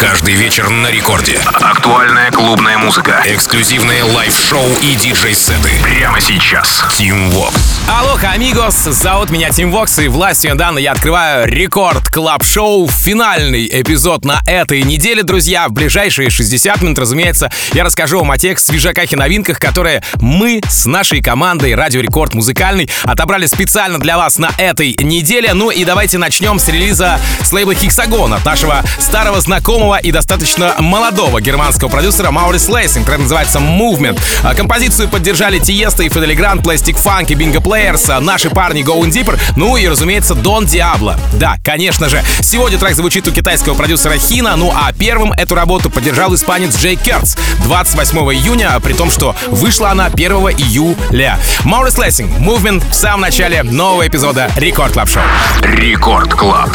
[0.00, 1.38] Каждый вечер на рекорде.
[1.54, 3.22] Актуальная клубная музыка.
[3.24, 5.70] Эксклюзивные лайв-шоу и диджей-сеты.
[5.82, 6.84] Прямо сейчас.
[6.90, 7.54] Tim Vox.
[7.88, 12.88] Алло, amigos, зовут меня Tim Vox, и властью мне данной я открываю Record Club Show
[12.88, 15.68] финальный эпизод на этой неделе, друзья.
[15.68, 20.60] В ближайшие 60 минут, разумеется, я расскажу вам о тех свежаках и новинках, которые мы
[20.68, 25.52] с нашей командой Радио Рекорд Музыкальный отобрали специально для вас на этой неделе.
[25.52, 30.74] Ну и давайте начнем с релиза с лейбла Hexagon от нашего старого знакомого и достаточно
[30.78, 33.04] молодого германского продюсера Maurice Lessing.
[33.06, 34.18] Трек называется Movement.
[34.42, 38.82] А композицию поддержали Tiësto и Fedde Le Grand, Plastic Funk и Bingo Players, наши парни
[38.82, 41.18] Going Deeper, ну и, разумеется, Дон Диабло.
[41.34, 42.22] Да, конечно же.
[42.40, 46.96] Сегодня трек звучит у китайского продюсера Хина, ну а первым эту работу поддержал испанец Джей
[46.96, 51.38] Кертс 28 июня, при том, что вышла она 1 июля.
[51.64, 55.22] Maurice Lessing, Movement в самом начале нового эпизода Record Club Show.
[55.62, 56.70] Record Club.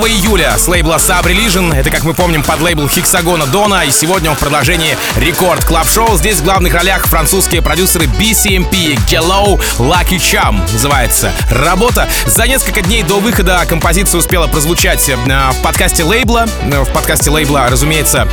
[0.00, 1.74] Июля с лейбла Sub Religion.
[1.74, 3.84] Это, как мы помним, под лейбл Hexagon а Дона.
[3.84, 6.16] И сегодня он в продолжении Record Club Show.
[6.16, 12.08] Здесь в главных ролях французские продюсеры BCMP Gellow Lucky Charm называется работа.
[12.26, 16.46] За несколько дней до выхода композиция успела прозвучать э, в подкасте лейбла.
[16.62, 18.26] Э, в подкасте лейбла, разумеется,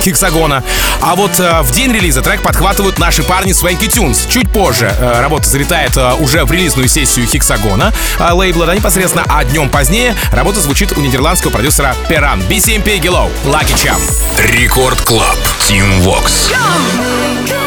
[0.00, 0.62] Hexagon а.
[1.00, 4.28] А вот э, в день релиза трек подхватывают наши парни Swanky Tunes.
[4.30, 9.70] Чуть позже работа залетает уже в релизную сессию Hexagon а лейбла, да, непосредственно, а днем
[9.70, 12.40] позднее работа звучит у нидерландского продюсера Перан.
[12.40, 14.00] BCMP Hello, Lucky Cham.
[14.38, 15.36] Рекорд Клаб.
[15.60, 16.52] Team Vox.
[17.46, 17.65] stay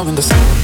[0.00, 0.59] following the sun.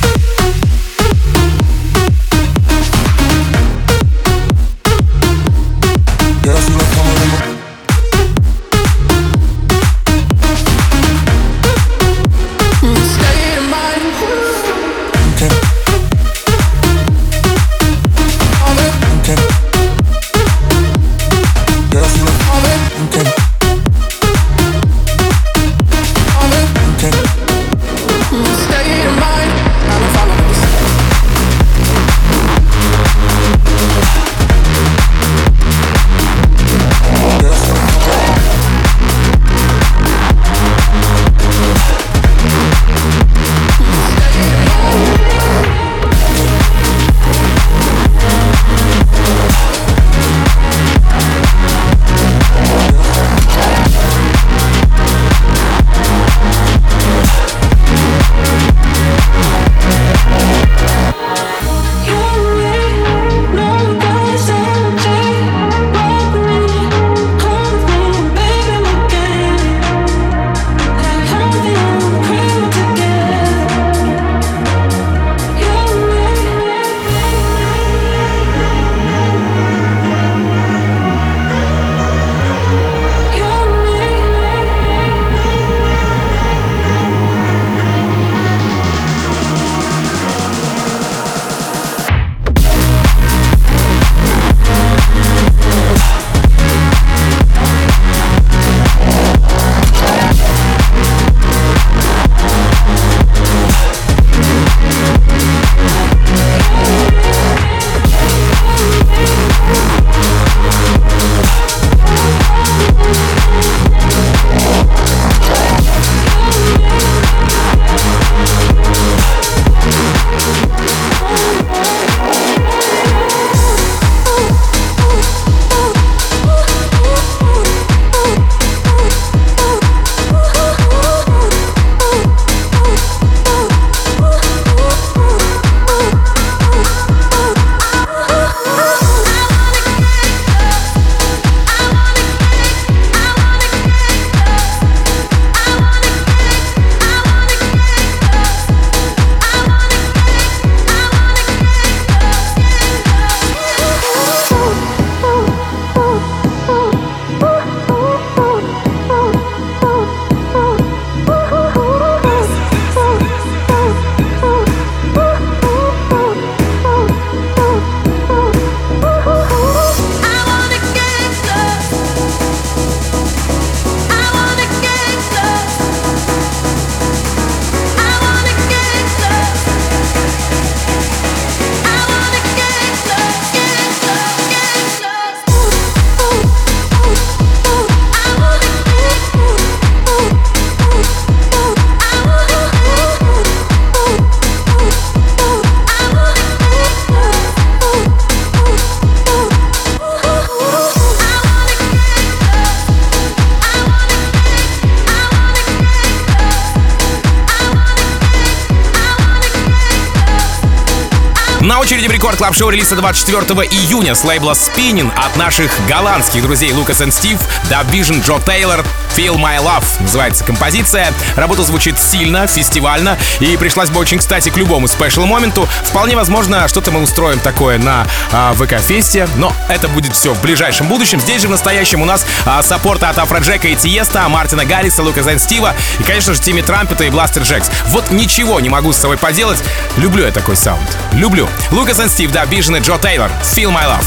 [211.87, 216.72] Очереди в рекорд клаб шоу релиза 24 июня с лейбла Spinning от наших голландских друзей
[216.72, 217.38] Лукас и Стив,
[217.70, 218.85] Dub Vision, Джо Тейлор,
[219.16, 221.12] Feel My Love называется композиция.
[221.37, 225.68] Работа звучит сильно, фестивально и пришлась бы очень кстати к любому спешл-моменту.
[225.85, 230.88] Вполне возможно, что-то мы устроим такое на а, ВК-фесте, но это будет все в ближайшем
[230.88, 231.20] будущем.
[231.20, 235.31] Здесь же в настоящем у нас а, саппорты от Афроджека и Тиеста, Мартина Гарриса, Лукаса
[235.31, 237.70] и Стива и, конечно же, Тимми Трампета и Бластер Джекс.
[237.90, 239.62] Вот ничего не могу с собой поделать.
[239.96, 240.99] Люблю я такой саунд.
[241.12, 241.49] Люблю.
[241.75, 243.31] Лукас и Стив, Dub Vision и Джо Тейлор.
[243.41, 244.05] Feel My Love.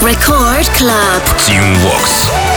[0.00, 1.22] Record Club.
[1.38, 2.55] Team Vox.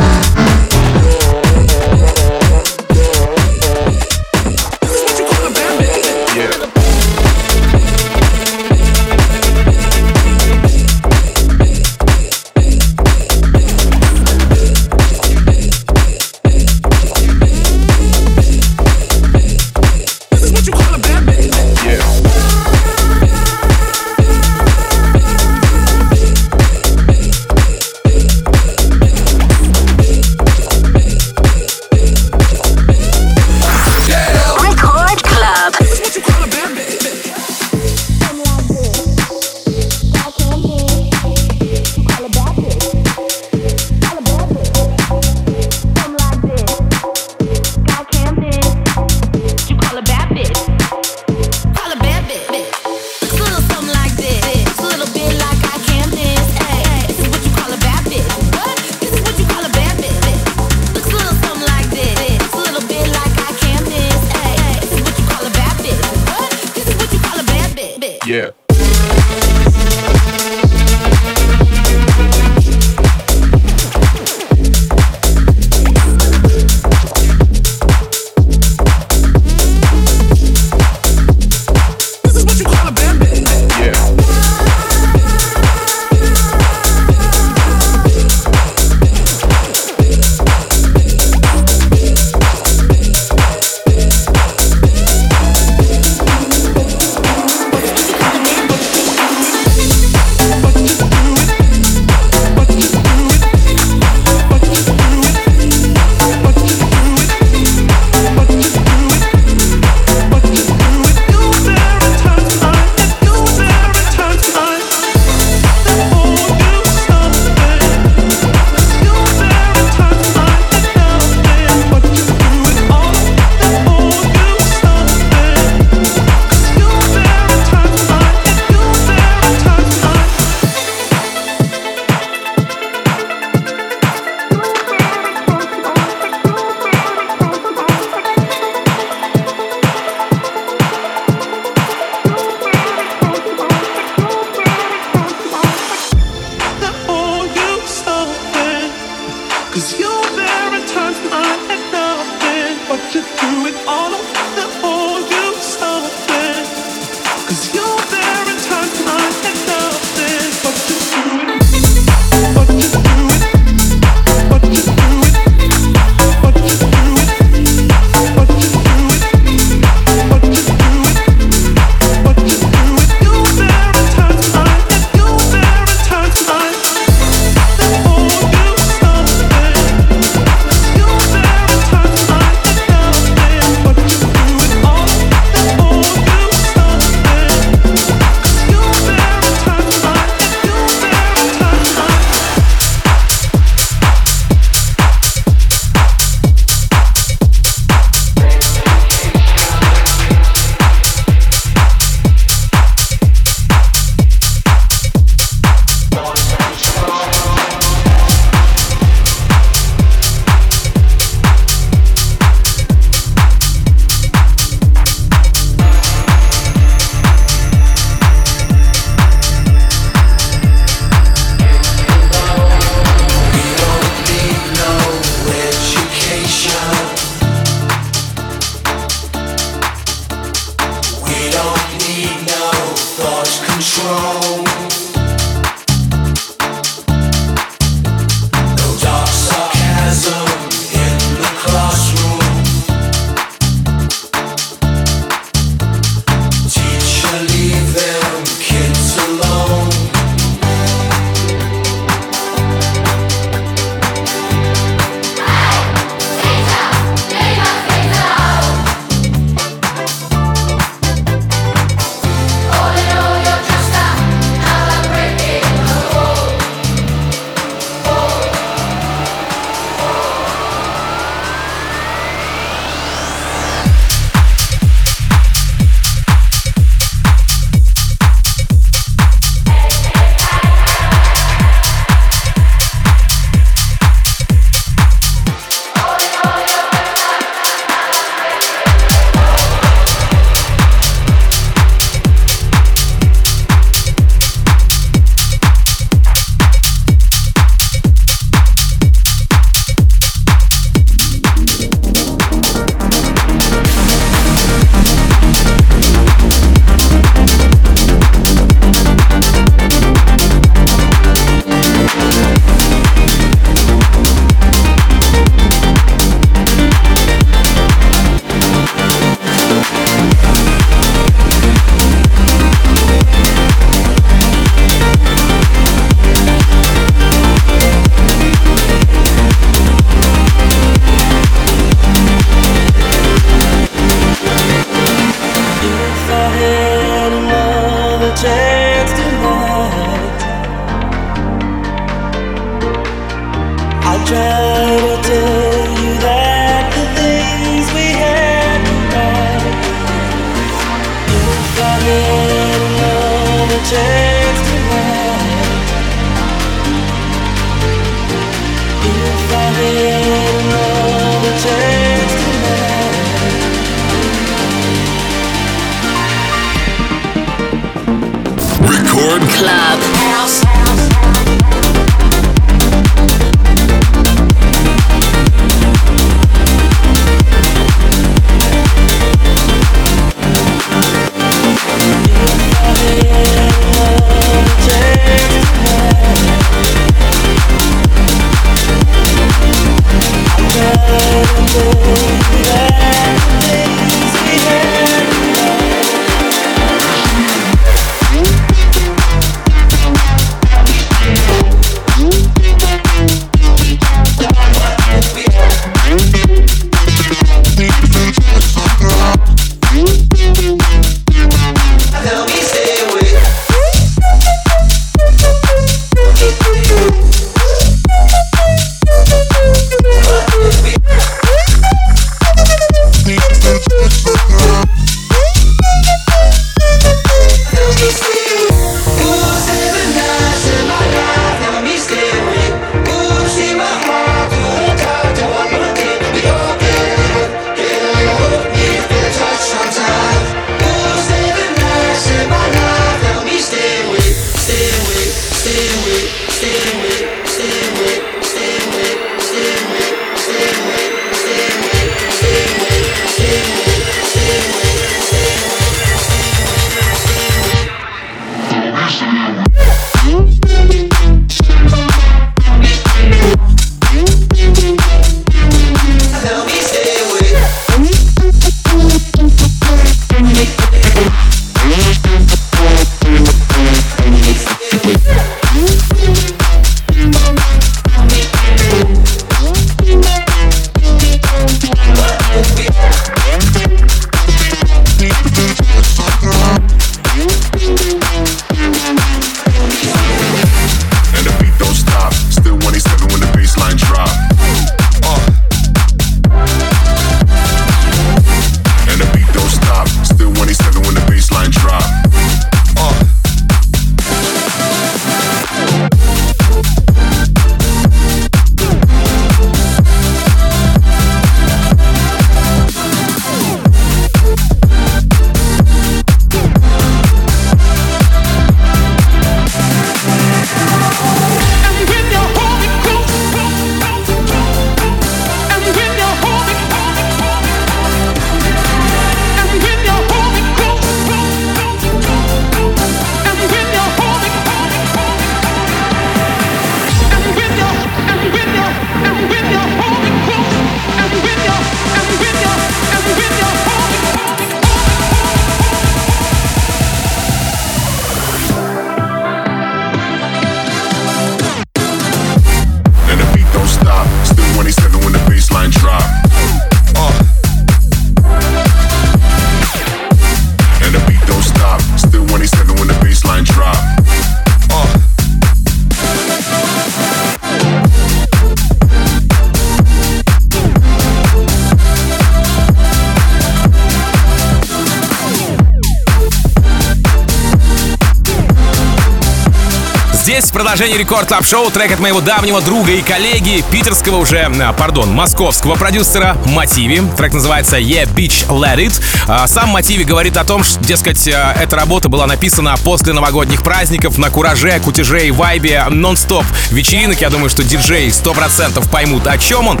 [580.98, 585.30] продолжение рекорд клаб шоу трек от моего давнего друга и коллеги, питерского уже, а, пардон,
[585.30, 587.22] московского продюсера Мотиви.
[587.36, 589.22] Трек называется Yeah Beach Let It.
[589.46, 593.84] А, сам Мотиви говорит о том, что, дескать, а, эта работа была написана после новогодних
[593.84, 597.40] праздников на кураже, кутеже и вайбе нон-стоп вечеринок.
[597.40, 600.00] Я думаю, что диджеи 100% поймут, о чем он.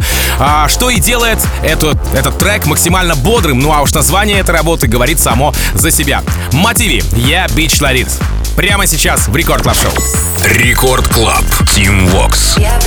[0.66, 3.60] Что и делает этот, этот трек максимально бодрым.
[3.60, 6.24] Ну а уж название этой работы говорит само за себя.
[6.50, 8.10] Мотиви Yeah Beach Let It.
[8.56, 9.92] Прямо сейчас в Рекорд Клаб Шоу.
[10.44, 11.44] Рекорд Клаб.
[11.74, 12.56] Тим Вокс.
[12.56, 12.78] Yeah,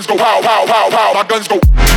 [0.00, 1.12] guns go pow, pow, pow, pow.
[1.12, 1.89] My guns go.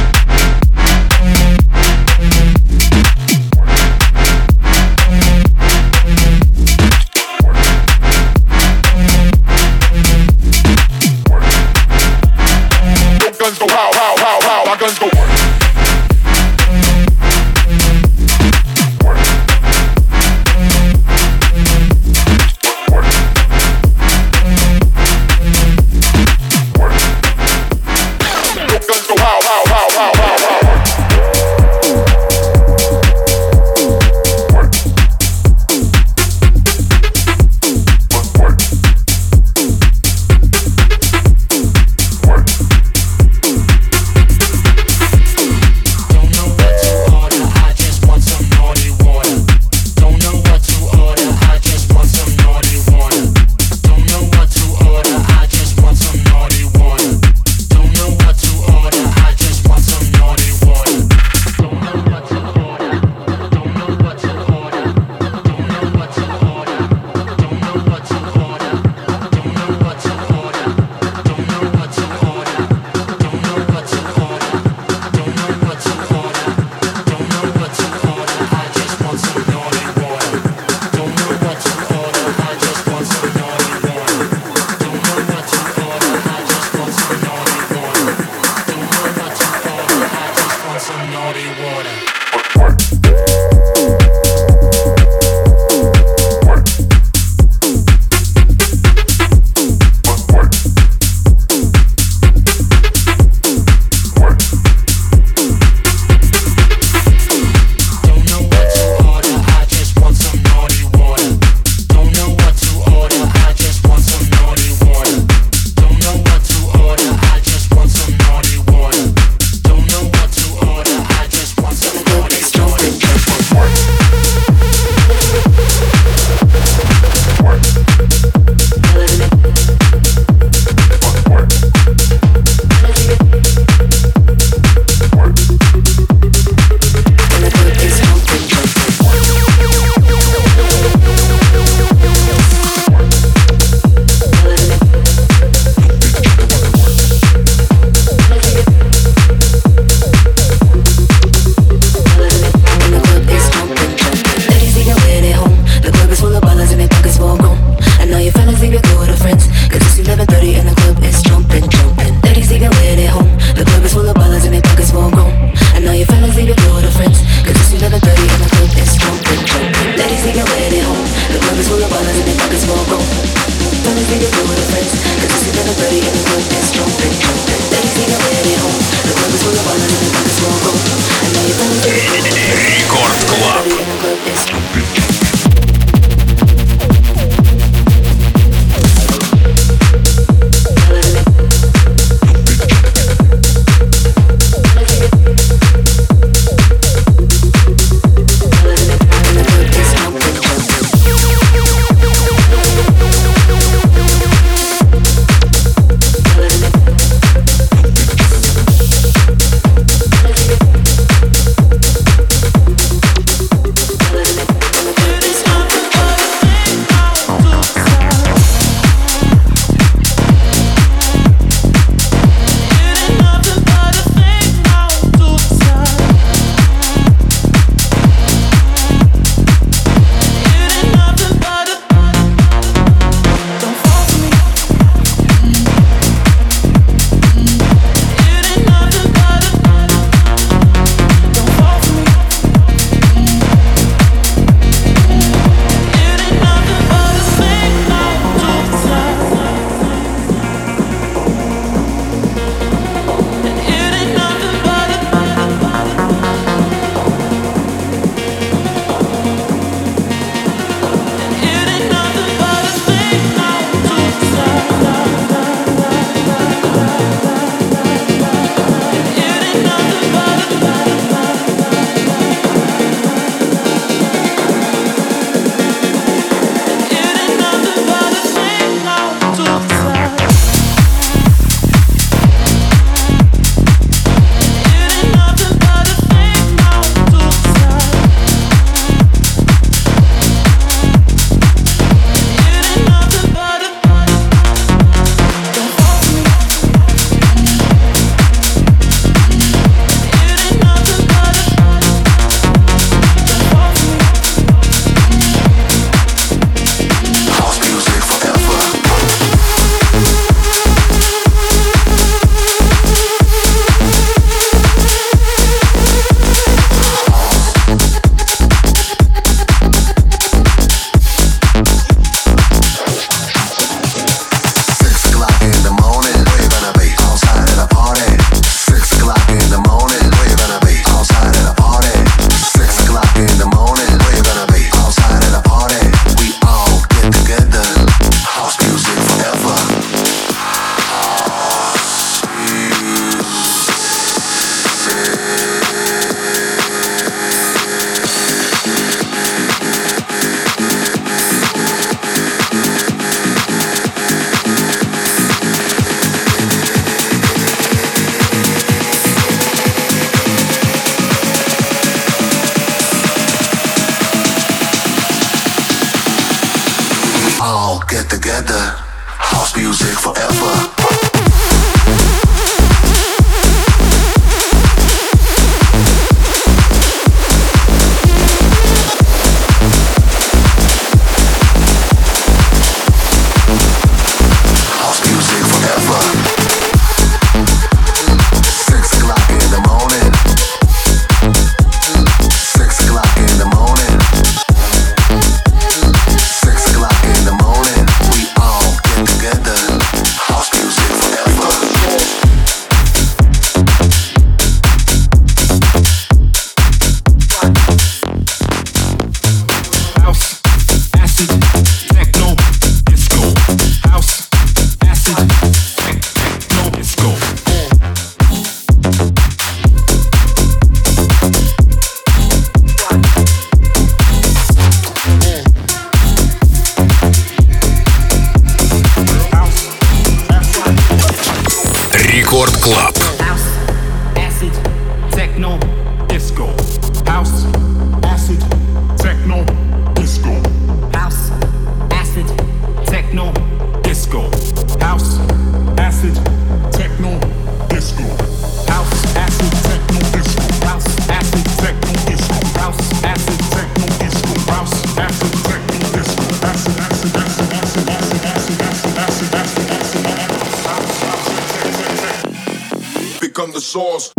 [463.74, 464.13] Sauce.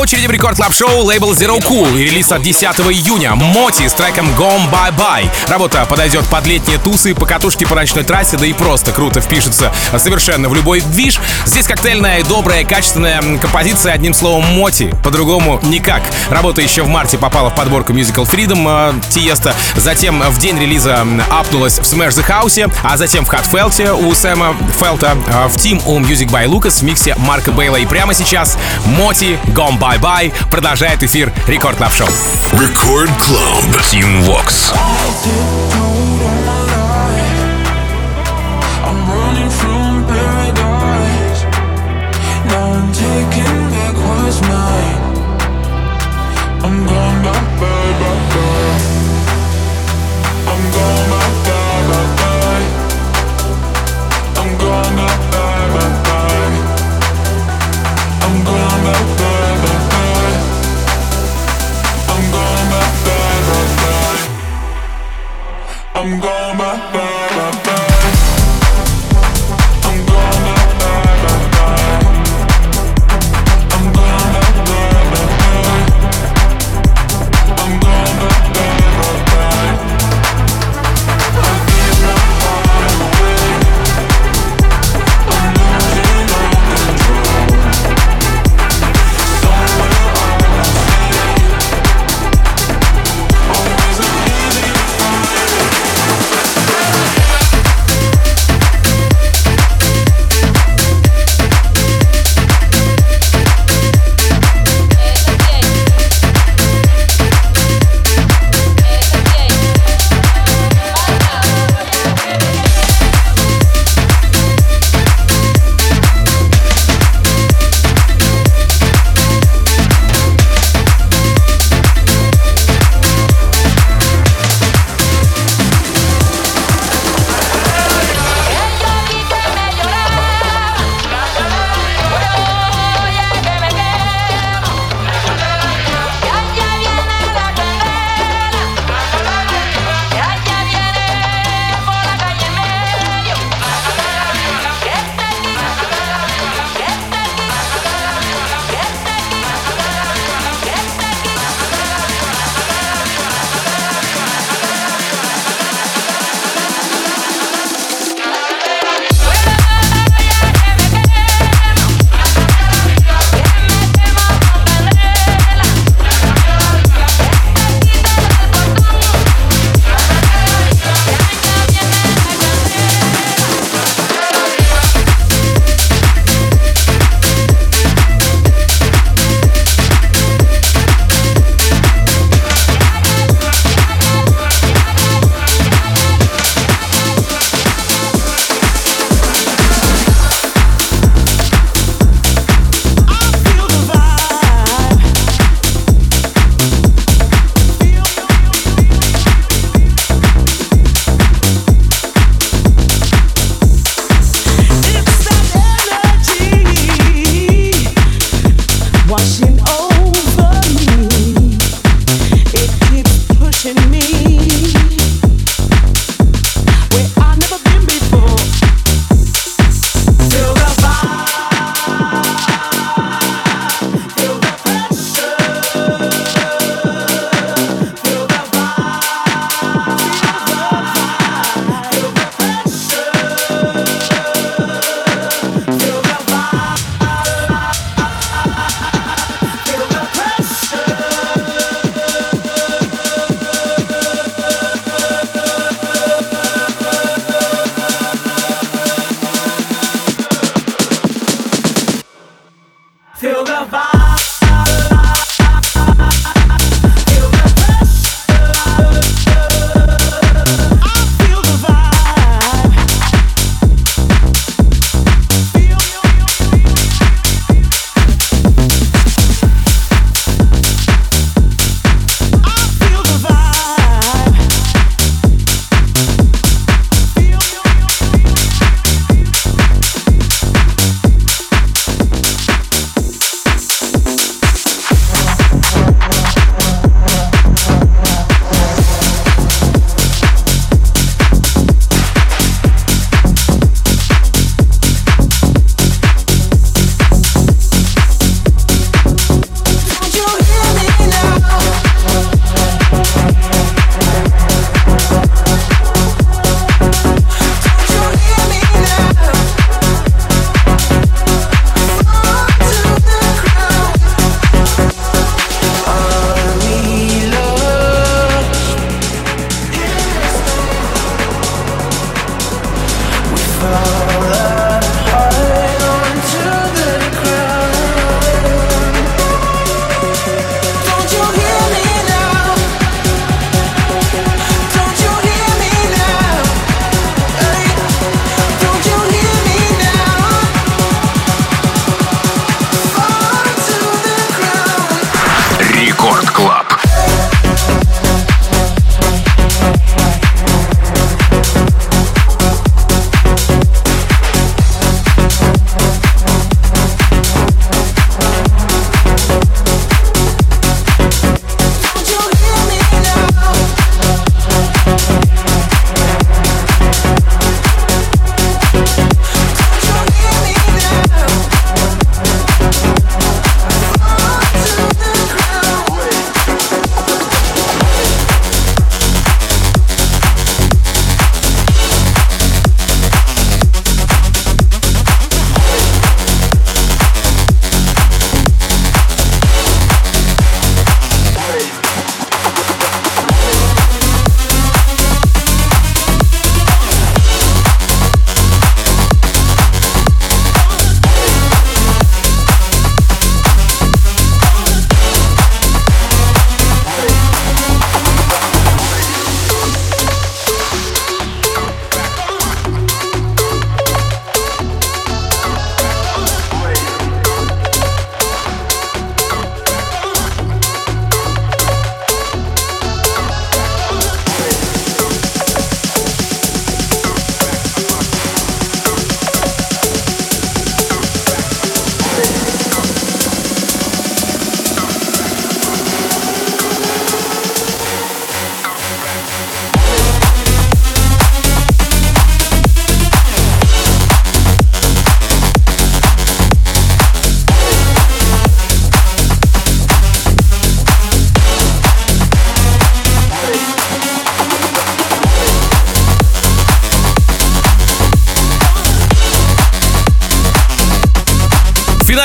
[0.00, 3.34] Очереди в Record Club Show лейбл Zero Cool и релиз от 10 июня.
[3.34, 5.30] MOTi с треком Gone Bye Bye.
[5.48, 9.72] Работа подойдет под летние тусы, по катушке по ночной трассе, да и просто круто впишется
[9.96, 11.20] совершенно в любой движ.
[11.44, 14.94] Здесь коктейльная, добрая, качественная композиция, одним словом, MOTi.
[15.04, 16.02] По-другому никак.
[16.30, 19.54] Работа еще в марте попала в подборку Musical Freedom э, Tiësto.
[19.76, 24.56] Затем в день релиза апнулась в Smash the House, а затем в Felt у Сэма
[24.80, 27.76] Фелта, э, в Team у Music by Lucas в миксе Марка Бейла.
[27.76, 32.08] И прямо сейчас MOTi Gone Bye Bye продолжает эфир Record Club Show.
[32.52, 33.64] Record Club.
[33.90, 34.72] Tim Vox.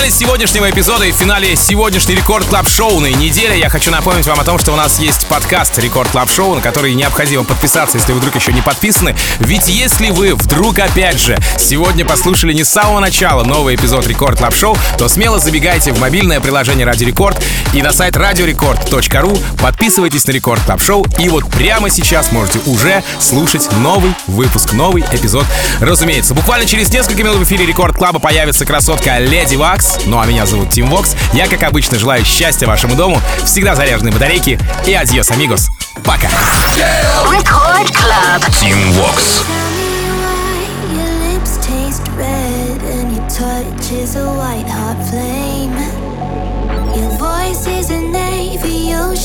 [0.09, 4.39] Сегодняшнего эпизода и в финале сегодняшней Record Club Show на неделе я хочу напомнить вам
[4.39, 8.13] о том, что у нас есть подкаст Record Club Show, на который необходимо подписаться, если
[8.13, 9.15] вы вдруг еще не подписаны.
[9.39, 14.39] Ведь если вы вдруг, опять же, сегодня послушали не с самого начала новый эпизод Record
[14.39, 17.43] Club Show, то смело забегайте в мобильное приложение Радио Рекорд
[17.73, 23.03] и на сайт radiorecord.ru, подписывайтесь на Record Club Show и вот прямо сейчас можете уже
[23.19, 25.45] слушать новый выпуск, новый эпизод.
[25.79, 30.19] Разумеется, буквально через несколько минут в эфире Record Club а появится красотка Lady Waks, ну
[30.19, 31.15] а меня зовут Tim Vox.
[31.33, 35.69] Я, как обычно, желаю счастья вашему дому, всегда заряженные батарейки и adiós, amigos.
[36.03, 36.29] Пока.
[38.59, 39.43] Tim Vox.
[43.41, 44.40] touch is a